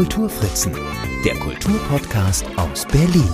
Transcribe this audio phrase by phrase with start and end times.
[0.00, 0.72] Kulturfritzen,
[1.26, 3.28] der Kulturpodcast aus Berlin.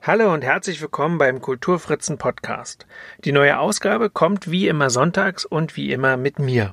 [0.00, 2.86] Hallo und herzlich willkommen beim Kulturfritzen Podcast.
[3.26, 6.72] Die neue Ausgabe kommt wie immer sonntags und wie immer mit mir.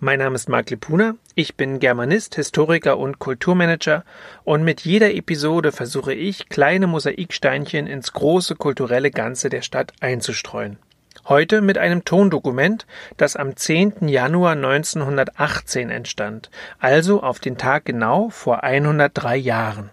[0.00, 4.06] Mein Name ist Marc Lepuna, ich bin Germanist, Historiker und Kulturmanager
[4.44, 10.78] und mit jeder Episode versuche ich, kleine Mosaiksteinchen ins große kulturelle Ganze der Stadt einzustreuen.
[11.24, 14.08] Heute mit einem Tondokument, das am 10.
[14.08, 19.90] Januar 1918 entstand, also auf den Tag genau vor 103 Jahren.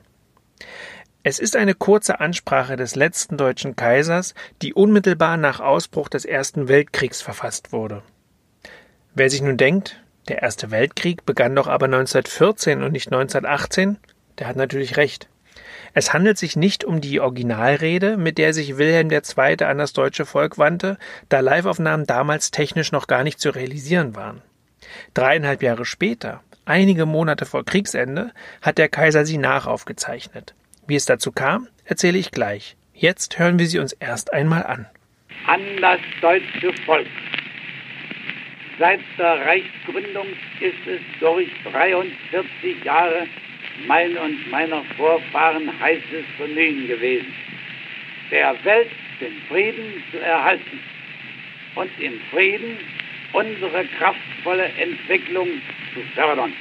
[1.23, 6.67] Es ist eine kurze Ansprache des letzten deutschen Kaisers, die unmittelbar nach Ausbruch des Ersten
[6.67, 8.03] Weltkriegs verfasst wurde.
[9.15, 13.97] Wer sich nun denkt, der Erste Weltkrieg begann doch aber 1914 und nicht 1918,
[14.39, 15.29] der hat natürlich recht.
[15.93, 19.63] Es handelt sich nicht um die Originalrede, mit der sich Wilhelm II.
[19.63, 20.97] an das deutsche Volk wandte,
[21.29, 24.41] da Liveaufnahmen damals technisch noch gar nicht zu realisieren waren.
[25.13, 30.55] Dreieinhalb Jahre später, einige Monate vor Kriegsende, hat der Kaiser sie nachaufgezeichnet.
[30.87, 32.75] Wie es dazu kam, erzähle ich gleich.
[32.93, 34.87] Jetzt hören wir sie uns erst einmal an.
[35.45, 37.07] An das deutsche Volk.
[38.79, 40.27] Seit der Reichsgründung
[40.59, 43.27] ist es durch 43 Jahre
[43.87, 47.33] mein und meiner Vorfahren heißes Bemühen gewesen,
[48.31, 50.79] der Welt den Frieden zu erhalten
[51.75, 52.77] und im Frieden
[53.33, 55.47] unsere kraftvolle Entwicklung
[55.93, 56.53] zu fördern.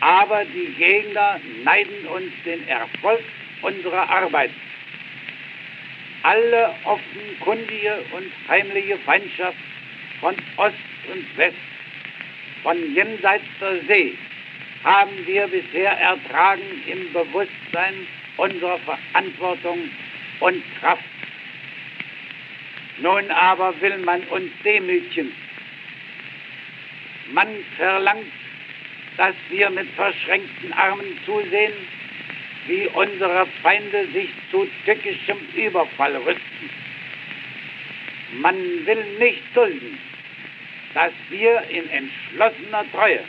[0.00, 3.22] Aber die Gegner neiden uns den Erfolg
[3.62, 4.50] unserer Arbeit.
[6.22, 9.56] Alle offenkundige und heimliche Feindschaft
[10.20, 10.74] von Ost
[11.12, 11.56] und West,
[12.62, 14.16] von jenseits der See,
[14.86, 18.06] haben wir bisher ertragen im Bewusstsein
[18.36, 19.90] unserer Verantwortung
[20.38, 21.02] und Kraft.
[22.98, 25.32] Nun aber will man uns demütigen.
[27.32, 28.30] Man verlangt,
[29.16, 31.74] dass wir mit verschränkten Armen zusehen,
[32.68, 36.70] wie unsere Feinde sich zu tückischem Überfall rüsten.
[38.40, 39.98] Man will nicht dulden,
[40.94, 43.24] dass wir in entschlossener Treue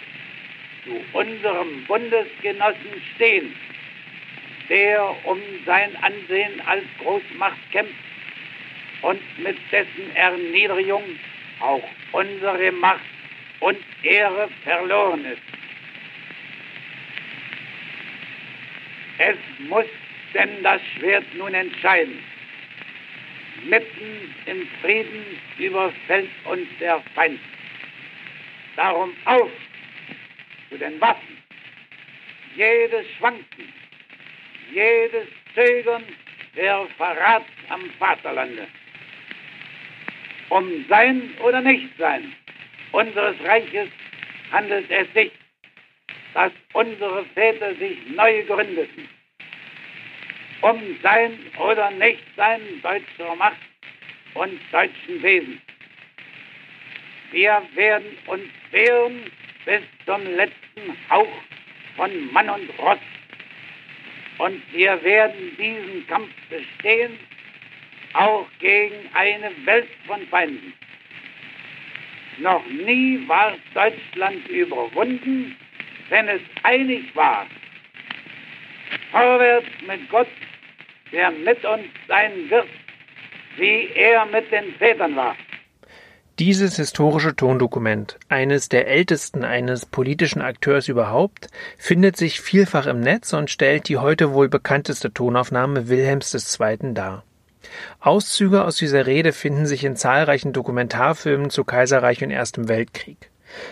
[0.88, 3.54] zu unserem Bundesgenossen stehen,
[4.70, 7.94] der um sein Ansehen als Großmacht kämpft
[9.02, 11.04] und mit dessen Erniedrigung
[11.60, 11.84] auch
[12.14, 13.02] unsere Macht
[13.60, 15.42] und Ehre verloren ist.
[19.20, 19.38] Es
[19.68, 19.86] muss
[20.34, 22.20] denn das Schwert nun entscheiden.
[23.64, 25.26] Mitten im Frieden
[25.58, 27.40] überfällt uns der Feind.
[28.76, 29.50] Darum auf
[30.70, 31.38] zu den Waffen.
[32.56, 33.74] Jedes Schwanken,
[34.72, 36.04] jedes Zögern
[36.54, 38.68] wäre Verrat am Vaterlande.
[40.50, 42.34] Um Sein oder Nichtsein
[42.92, 43.90] unseres Reiches
[44.52, 45.32] handelt es sich,
[46.34, 49.10] dass unsere Väter sich neu gründeten.
[50.62, 53.58] Um Sein oder Nichtsein deutscher Macht
[54.34, 55.62] und deutschen Wesen.
[57.32, 59.32] Wir werden uns wehren
[59.68, 61.28] bis zum letzten Hauch
[61.98, 63.00] von Mann und Ross.
[64.38, 67.20] Und wir werden diesen Kampf bestehen,
[68.14, 70.74] auch gegen eine Welt von Feinden.
[72.38, 75.58] Noch nie war Deutschland überwunden,
[76.10, 77.46] wenn es einig war.
[79.12, 80.30] Vorwärts mit Gott,
[81.12, 82.70] der mit uns sein wird,
[83.58, 85.36] wie er mit den Vätern war.
[86.40, 91.48] Dieses historische Tondokument, eines der ältesten eines politischen Akteurs überhaupt,
[91.80, 96.94] findet sich vielfach im Netz und stellt die heute wohl bekannteste Tonaufnahme Wilhelms II.
[96.94, 97.24] dar.
[98.00, 103.32] Auszüge aus dieser Rede finden sich in zahlreichen Dokumentarfilmen zu Kaiserreich und Erstem Weltkrieg.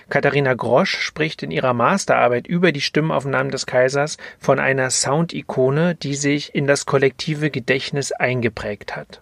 [0.09, 6.15] Katharina Grosch spricht in ihrer Masterarbeit über die Stimmaufnahmen des Kaisers von einer Soundikone, die
[6.15, 9.21] sich in das kollektive Gedächtnis eingeprägt hat.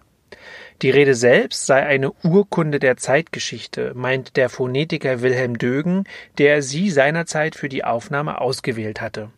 [0.82, 6.04] Die Rede selbst sei eine Urkunde der Zeitgeschichte, meint der Phonetiker Wilhelm Dögen,
[6.38, 9.30] der sie seinerzeit für die Aufnahme ausgewählt hatte.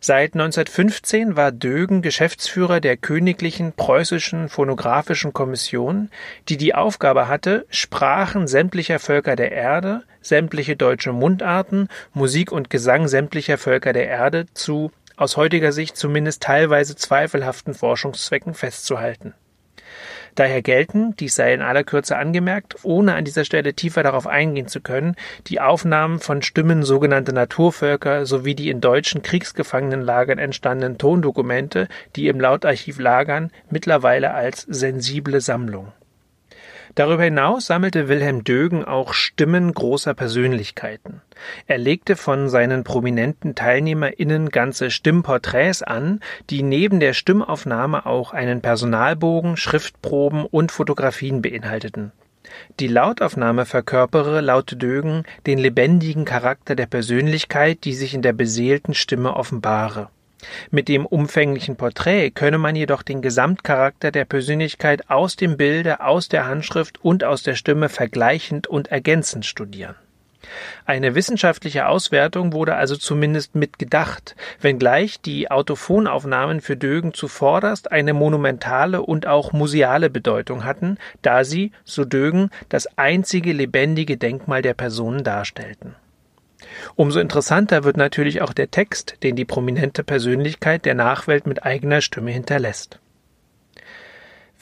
[0.00, 6.10] Seit 1915 war Dögen Geschäftsführer der Königlichen Preußischen Phonographischen Kommission,
[6.48, 13.08] die die Aufgabe hatte, Sprachen sämtlicher Völker der Erde, sämtliche deutsche Mundarten, Musik und Gesang
[13.08, 19.34] sämtlicher Völker der Erde zu aus heutiger Sicht zumindest teilweise zweifelhaften Forschungszwecken festzuhalten.
[20.34, 24.68] Daher gelten, dies sei in aller Kürze angemerkt, ohne an dieser Stelle tiefer darauf eingehen
[24.68, 25.16] zu können,
[25.46, 32.40] die Aufnahmen von Stimmen sogenannter Naturvölker sowie die in deutschen Kriegsgefangenenlagern entstandenen Tondokumente, die im
[32.40, 35.92] Lautarchiv lagern, mittlerweile als sensible Sammlung.
[36.94, 41.22] Darüber hinaus sammelte Wilhelm Dögen auch Stimmen großer Persönlichkeiten.
[41.66, 46.20] Er legte von seinen prominenten TeilnehmerInnen ganze Stimmporträts an,
[46.50, 52.12] die neben der Stimmaufnahme auch einen Personalbogen, Schriftproben und Fotografien beinhalteten.
[52.80, 58.94] Die Lautaufnahme verkörpere laut Dögen den lebendigen Charakter der Persönlichkeit, die sich in der beseelten
[58.94, 60.08] Stimme offenbare.
[60.70, 66.28] Mit dem umfänglichen Porträt könne man jedoch den Gesamtcharakter der Persönlichkeit aus dem Bilde, aus
[66.28, 69.94] der Handschrift und aus der Stimme vergleichend und ergänzend studieren.
[70.86, 79.02] Eine wissenschaftliche Auswertung wurde also zumindest mitgedacht, wenngleich die Autophonaufnahmen für Dögen zuvorderst eine monumentale
[79.02, 85.22] und auch museale Bedeutung hatten, da sie, so Dögen, das einzige lebendige Denkmal der Personen
[85.24, 85.94] darstellten
[86.96, 92.00] Umso interessanter wird natürlich auch der Text, den die prominente Persönlichkeit der Nachwelt mit eigener
[92.00, 93.00] Stimme hinterlässt.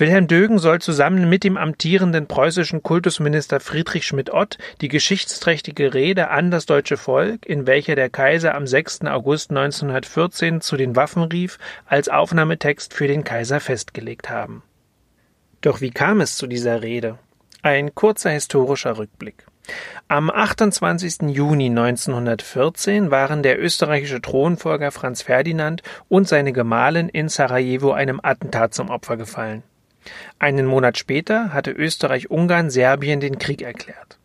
[0.01, 6.53] Wilhelm Dögen soll zusammen mit dem amtierenden preußischen Kultusminister Friedrich Schmidt-Ott die geschichtsträchtige Rede an
[6.53, 9.07] das deutsche Volk, in welcher der Kaiser am 6.
[9.07, 14.63] August 1914 zu den Waffen rief, als Aufnahmetext für den Kaiser festgelegt haben.
[15.63, 17.19] Doch wie kam es zu dieser Rede?
[17.63, 19.48] Ein kurzer historischer Rückblick.
[20.09, 21.29] Am 28.
[21.29, 28.73] Juni 1914 waren der österreichische Thronfolger Franz Ferdinand und seine Gemahlin in Sarajevo einem Attentat
[28.73, 29.63] zum Opfer gefallen.
[30.39, 34.19] Einen Monat später hatte Österreich-Ungarn Serbien den Krieg erklärt.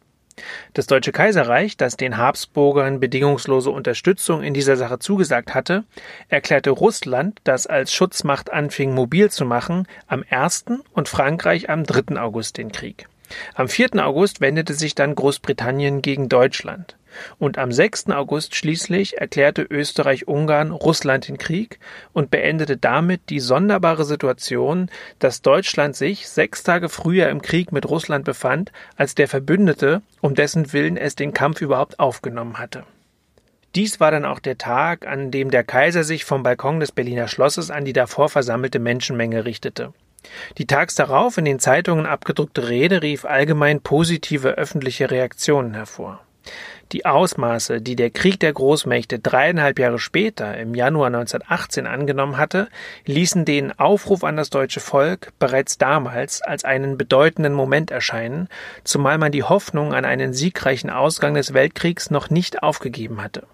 [0.74, 5.84] Das Deutsche Kaiserreich, das den Habsburgern bedingungslose Unterstützung in dieser Sache zugesagt hatte,
[6.30, 10.66] erklärte Russland, das als Schutzmacht anfing mobil zu machen, am 1.
[10.94, 12.20] und Frankreich am 3.
[12.20, 13.08] August den Krieg.
[13.56, 14.06] Am 4.
[14.06, 16.98] August wendete sich dann Großbritannien gegen Deutschland.
[17.38, 18.10] Und am 6.
[18.10, 21.80] August schließlich erklärte Österreich-Ungarn Russland den Krieg
[22.12, 24.90] und beendete damit die sonderbare Situation,
[25.20, 30.36] dass Deutschland sich sechs Tage früher im Krieg mit Russland befand als der Verbündete, um
[30.36, 32.84] dessen Willen es den Kampf überhaupt aufgenommen hatte.
[33.76, 37.28] Dies war dann auch der Tag, an dem der Kaiser sich vom Balkon des Berliner
[37.28, 39.94] Schlosses an die davor versammelte Menschenmenge richtete.
[40.58, 46.22] Die tags darauf in den Zeitungen abgedruckte Rede rief allgemein positive öffentliche Reaktionen hervor.
[46.92, 52.68] Die Ausmaße, die der Krieg der Großmächte dreieinhalb Jahre später, im Januar 1918, angenommen hatte,
[53.06, 58.48] ließen den Aufruf an das deutsche Volk bereits damals als einen bedeutenden Moment erscheinen,
[58.84, 63.48] zumal man die Hoffnung an einen siegreichen Ausgang des Weltkriegs noch nicht aufgegeben hatte.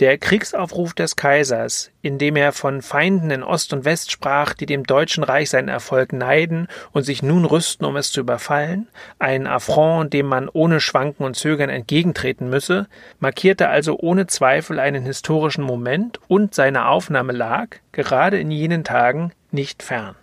[0.00, 4.64] Der Kriegsaufruf des Kaisers, in dem er von Feinden in Ost und West sprach, die
[4.64, 8.88] dem Deutschen Reich seinen Erfolg neiden und sich nun rüsten, um es zu überfallen,
[9.18, 12.88] ein Affront, dem man ohne Schwanken und Zögern entgegentreten müsse,
[13.18, 19.32] markierte also ohne Zweifel einen historischen Moment und seine Aufnahme lag, gerade in jenen Tagen,
[19.50, 20.14] nicht fern.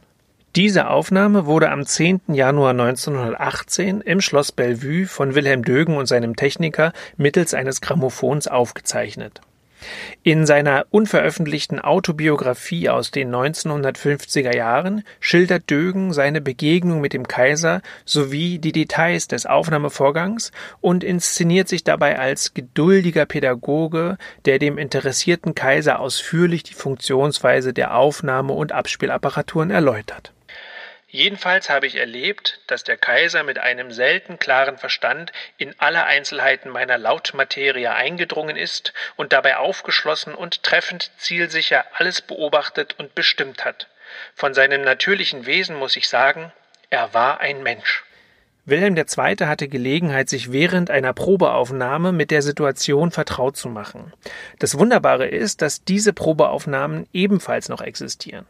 [0.56, 2.22] Diese Aufnahme wurde am 10.
[2.30, 9.42] Januar 1918 im Schloss Bellevue von Wilhelm Dögen und seinem Techniker mittels eines Grammophons aufgezeichnet.
[10.24, 17.82] In seiner unveröffentlichten Autobiografie aus den 1950er Jahren schildert Dögen seine Begegnung mit dem Kaiser
[18.06, 20.52] sowie die Details des Aufnahmevorgangs
[20.82, 27.96] und inszeniert sich dabei als geduldiger Pädagoge, der dem interessierten Kaiser ausführlich die Funktionsweise der
[27.96, 30.34] Aufnahme- und Abspielapparaturen erläutert
[31.18, 36.70] Jedenfalls habe ich erlebt, dass der Kaiser mit einem selten klaren Verstand in alle Einzelheiten
[36.70, 43.88] meiner Lautmaterie eingedrungen ist und dabei aufgeschlossen und treffend zielsicher alles beobachtet und bestimmt hat.
[44.36, 46.52] Von seinem natürlichen Wesen muss ich sagen,
[46.92, 48.04] er war ein Mensch.
[48.66, 49.38] Wilhelm II.
[49.48, 54.14] hatte Gelegenheit, sich während einer Probeaufnahme mit der Situation vertraut zu machen.
[54.60, 58.46] Das Wunderbare ist, dass diese Probeaufnahmen ebenfalls noch existieren.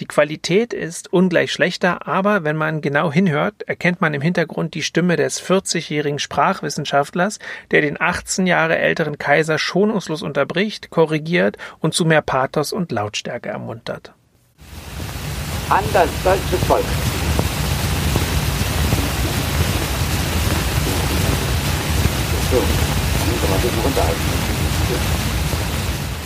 [0.00, 4.82] Die Qualität ist ungleich schlechter, aber wenn man genau hinhört, erkennt man im Hintergrund die
[4.82, 7.38] Stimme des 40-jährigen Sprachwissenschaftlers,
[7.70, 13.48] der den 18 Jahre älteren Kaiser schonungslos unterbricht, korrigiert und zu mehr Pathos und Lautstärke
[13.48, 14.12] ermuntert.
[15.68, 16.84] An das deutsche Volk.
[22.50, 24.20] So, dann kann man ein runterhalten.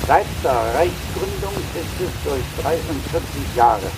[0.06, 1.09] Seit der Reichsgründung
[1.56, 3.90] ist es durch 43 Jahre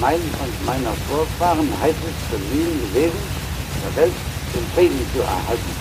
[0.00, 3.18] mein und meiner Vorfahren heißes Bemühen gewesen,
[3.82, 4.12] der Welt
[4.54, 5.72] den Frieden zu erhalten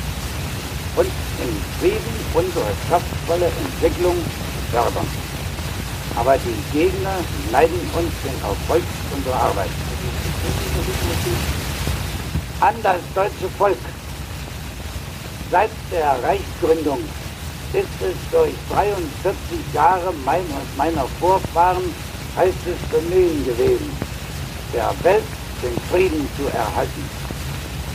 [0.95, 4.15] und im Frieden unsere kraftvolle Entwicklung
[4.71, 5.07] fördern.
[6.15, 7.17] Aber die Gegner
[7.51, 8.83] neiden uns den Erfolg
[9.15, 9.69] unserer Arbeit.
[12.59, 13.77] An das deutsche Volk.
[15.51, 16.99] Seit der Reichsgründung
[17.73, 20.43] ist es durch 43 Jahre mein
[20.75, 21.83] meiner Vorfahren
[22.35, 23.91] heißes Bemühen gewesen,
[24.73, 25.23] der Welt
[25.61, 27.09] den Frieden zu erhalten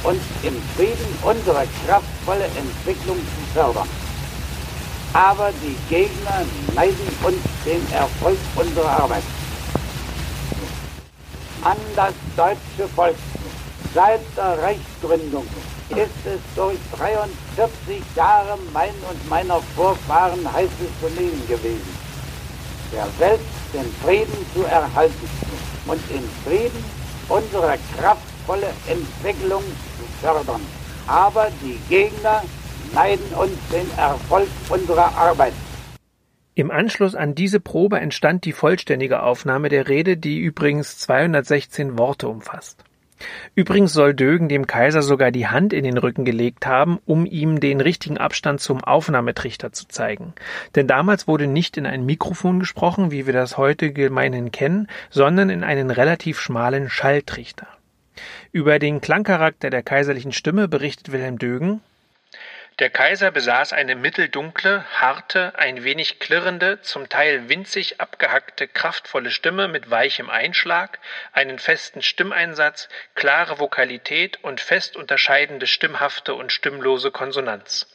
[0.04, 3.88] und im Frieden unsere kraftvolle Entwicklung zu fördern.
[5.12, 9.22] Aber die Gegner neiden uns den Erfolg unserer Arbeit.
[11.62, 13.16] An das deutsche Volk
[13.94, 15.46] seit der Reichsgründung
[15.90, 21.96] ist es durch 43 Jahre mein und meiner Vorfahren heißes Vernehmen gewesen,
[22.92, 23.40] der Welt
[23.72, 25.28] den Frieden zu erhalten
[25.86, 26.84] und in Frieden
[27.28, 30.60] unsere kraftvolle Entwicklung zu fördern.
[31.06, 32.42] Aber die Gegner
[32.94, 35.52] neiden uns den Erfolg unserer Arbeit.
[36.54, 42.28] Im Anschluss an diese Probe entstand die vollständige Aufnahme der Rede, die übrigens 216 Worte
[42.28, 42.84] umfasst.
[43.54, 47.60] Übrigens soll Dögen dem Kaiser sogar die Hand in den Rücken gelegt haben, um ihm
[47.60, 50.34] den richtigen Abstand zum Aufnahmetrichter zu zeigen.
[50.74, 55.50] Denn damals wurde nicht in ein Mikrofon gesprochen, wie wir das heute gemeinhin kennen, sondern
[55.50, 57.68] in einen relativ schmalen Schalltrichter.
[58.52, 61.80] Über den Klangcharakter der kaiserlichen Stimme berichtet Wilhelm Dögen
[62.80, 69.68] der Kaiser besaß eine mitteldunkle, harte, ein wenig klirrende, zum Teil winzig abgehackte, kraftvolle Stimme
[69.68, 70.98] mit weichem Einschlag,
[71.32, 77.86] einen festen Stimmeinsatz, klare Vokalität und fest unterscheidende stimmhafte und stimmlose Konsonanz.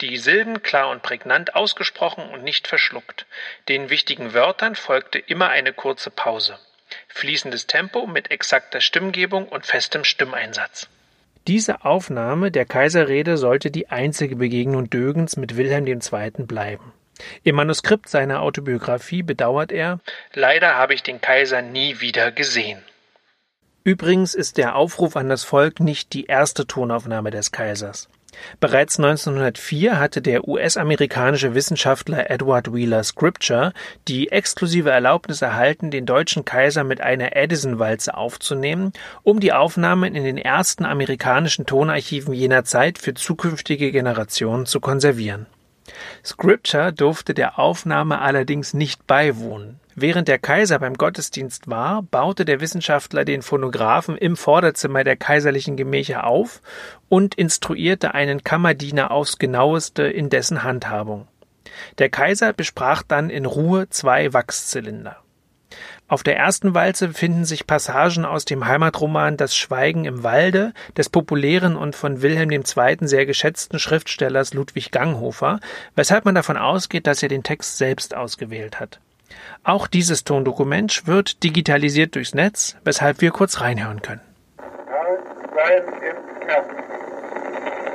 [0.00, 3.26] Die Silben klar und prägnant ausgesprochen und nicht verschluckt.
[3.68, 6.58] Den wichtigen Wörtern folgte immer eine kurze Pause.
[7.08, 10.88] Fließendes Tempo mit exakter Stimmgebung und festem Stimmeinsatz.
[11.46, 16.46] Diese Aufnahme der Kaiserrede sollte die einzige Begegnung Dögens mit Wilhelm II.
[16.46, 16.94] bleiben.
[17.42, 20.00] Im Manuskript seiner Autobiografie bedauert er
[20.32, 22.82] Leider habe ich den Kaiser nie wieder gesehen.
[23.84, 28.08] Übrigens ist der Aufruf an das Volk nicht die erste Tonaufnahme des Kaisers.
[28.60, 33.72] Bereits 1904 hatte der US-amerikanische Wissenschaftler Edward Wheeler Scripture
[34.08, 40.24] die exklusive Erlaubnis erhalten, den deutschen Kaiser mit einer Edison-Walze aufzunehmen, um die Aufnahmen in
[40.24, 45.46] den ersten amerikanischen Tonarchiven jener Zeit für zukünftige Generationen zu konservieren.
[46.24, 49.80] Scripture durfte der Aufnahme allerdings nicht beiwohnen.
[49.96, 55.76] Während der Kaiser beim Gottesdienst war, baute der Wissenschaftler den Phonographen im Vorderzimmer der kaiserlichen
[55.76, 56.60] Gemächer auf
[57.08, 61.28] und instruierte einen Kammerdiener aufs genaueste in dessen Handhabung.
[61.98, 65.23] Der Kaiser besprach dann in Ruhe zwei Wachszylinder.
[66.06, 71.08] Auf der ersten Walze finden sich Passagen aus dem Heimatroman Das Schweigen im Walde des
[71.08, 72.96] populären und von Wilhelm II.
[73.00, 75.60] sehr geschätzten Schriftstellers Ludwig Ganghofer,
[75.96, 79.00] weshalb man davon ausgeht, dass er den Text selbst ausgewählt hat.
[79.64, 84.20] Auch dieses Tondokument wird digitalisiert durchs Netz, weshalb wir kurz reinhören können.
[84.58, 86.68] Sein im Knapp.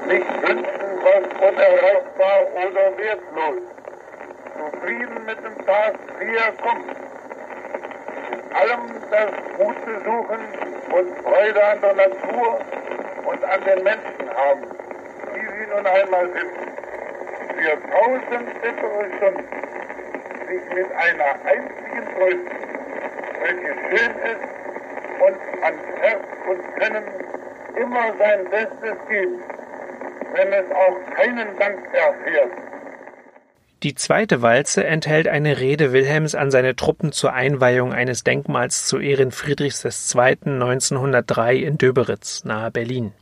[0.07, 0.65] Nicht wünschen,
[1.03, 3.61] was unerreichbar oder wertlos.
[4.57, 7.08] Zufrieden mit dem Tag, wie er kommt.
[8.53, 10.39] Allem das Gute suchen
[10.91, 12.59] und Freude an der Natur
[13.25, 14.63] und an den Menschen haben,
[15.33, 16.51] wie sie nun einmal sind.
[17.55, 19.43] Für tausend bittere Stunden
[20.47, 22.39] sich mit einer einzigen Freude,
[23.41, 24.59] welche schön ist
[25.19, 27.03] und an Herz und Können
[27.75, 29.43] immer sein Bestes gibt,
[30.33, 32.68] wenn es auch keinen Dank erfährt.
[33.81, 38.99] Die zweite Walze enthält eine Rede Wilhelms an seine Truppen zur Einweihung eines Denkmals zu
[38.99, 40.37] Ehren Friedrichs II.
[40.43, 43.13] 1903 in Döberitz nahe Berlin.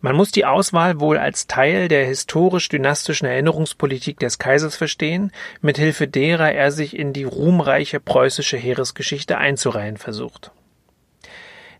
[0.00, 6.52] Man muss die Auswahl wohl als Teil der historisch-dynastischen Erinnerungspolitik des Kaisers verstehen, mithilfe derer
[6.52, 10.52] er sich in die ruhmreiche preußische Heeresgeschichte einzureihen versucht.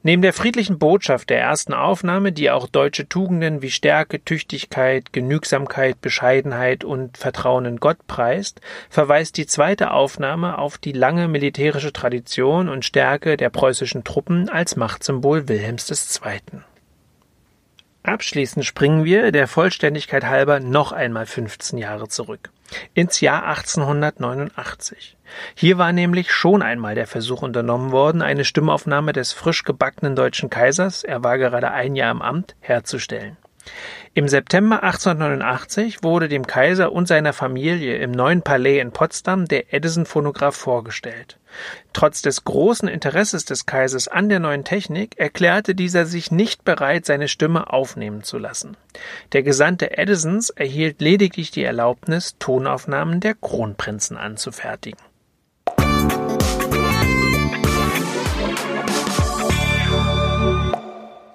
[0.04, 6.00] Neben der friedlichen Botschaft der ersten Aufnahme, die auch deutsche Tugenden wie Stärke, Tüchtigkeit, Genügsamkeit,
[6.00, 12.68] Bescheidenheit und Vertrauen in Gott preist, verweist die zweite Aufnahme auf die lange militärische Tradition
[12.68, 15.88] und Stärke der preußischen Truppen als Machtsymbol Wilhelms
[16.20, 16.62] II.
[18.04, 22.50] Abschließend springen wir, der Vollständigkeit halber, noch einmal 15 Jahre zurück.
[22.94, 25.16] Ins Jahr 1889.
[25.54, 30.50] Hier war nämlich schon einmal der Versuch unternommen worden, eine Stimmaufnahme des frisch gebackenen deutschen
[30.50, 33.36] Kaisers, er war gerade ein Jahr im Amt, herzustellen.
[34.14, 39.72] Im September 1889 wurde dem Kaiser und seiner Familie im neuen Palais in Potsdam der
[39.72, 41.38] Edison-Phonograph vorgestellt.
[41.94, 47.06] Trotz des großen Interesses des Kaisers an der neuen Technik erklärte dieser sich nicht bereit,
[47.06, 48.76] seine Stimme aufnehmen zu lassen.
[49.32, 55.00] Der Gesandte Edisons erhielt lediglich die Erlaubnis, Tonaufnahmen der Kronprinzen anzufertigen.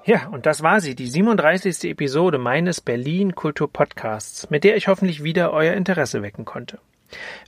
[0.08, 1.84] Ja, und das war sie, die 37.
[1.92, 6.80] Episode meines Berlin Kultur Podcasts, mit der ich hoffentlich wieder euer Interesse wecken konnte.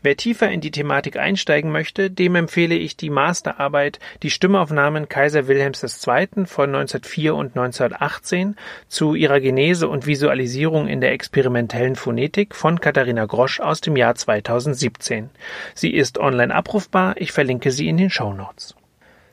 [0.01, 5.47] Wer tiefer in die Thematik einsteigen möchte, dem empfehle ich die Masterarbeit Die Stimmaufnahmen Kaiser
[5.47, 6.47] Wilhelms II.
[6.47, 8.57] von 1904 und 1918
[8.89, 14.15] zu ihrer Genese und Visualisierung in der experimentellen Phonetik von Katharina Grosch aus dem Jahr
[14.15, 15.29] 2017.
[15.75, 18.75] Sie ist online abrufbar, ich verlinke sie in den Show Notes.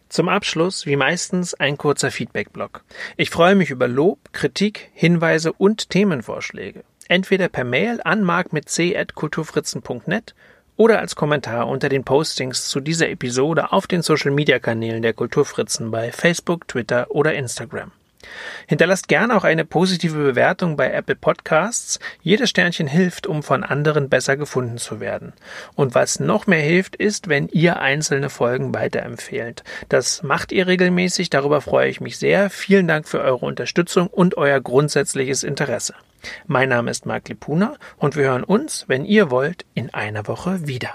[0.09, 2.85] Zum Abschluss, wie meistens, ein kurzer Feedback-Blog.
[3.17, 6.85] Ich freue mich über Lob, Kritik, Hinweise und Themenvorschläge.
[7.09, 10.35] Entweder per Mail an mark mit c.kulturfritzen.net
[10.77, 15.15] oder als Kommentar unter den Postings zu dieser Episode auf den Social Media Kanälen der
[15.15, 17.93] Kulturfritzen bei Facebook, Twitter oder Instagram.
[18.67, 21.99] Hinterlasst gerne auch eine positive Bewertung bei Apple Podcasts.
[22.23, 25.33] Jedes Sternchen hilft, um von anderen besser gefunden zu werden.
[25.75, 29.65] Und was noch mehr hilft, ist, wenn ihr einzelne Folgen weiterempfehlt.
[29.89, 32.51] Das macht ihr regelmäßig, darüber freue ich mich sehr.
[32.51, 35.95] Vielen Dank für eure Unterstützung und euer grundsätzliches Interesse.
[36.47, 40.67] Mein Name ist Marc Lipuna und wir hören uns, wenn ihr wollt, in einer Woche
[40.67, 40.95] wieder.